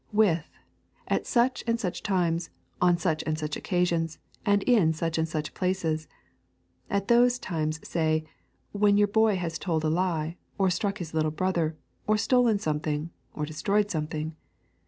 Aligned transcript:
With, 0.11 0.49
at 1.07 1.27
such 1.27 1.63
and 1.67 1.79
such 1.79 2.01
times, 2.01 2.49
on 2.81 2.97
such 2.97 3.23
and 3.27 3.37
such 3.37 3.55
occasions, 3.55 4.17
and 4.43 4.63
in 4.63 4.93
such 4.93 5.19
and 5.19 5.27
such 5.29 5.53
places. 5.53 6.07
At 6.89 7.07
those 7.07 7.37
times, 7.37 7.79
say, 7.87 8.23
when 8.71 8.97
your 8.97 9.07
boy 9.09 9.35
has 9.35 9.59
told 9.59 9.83
a 9.83 9.89
lie, 9.91 10.37
or 10.57 10.71
struck 10.71 10.97
his 10.97 11.13
little 11.13 11.29
brother, 11.29 11.77
or 12.07 12.17
stolen 12.17 12.57
something, 12.57 13.11
or 13.35 13.45
destroyed 13.45 13.91
something. 13.91 14.35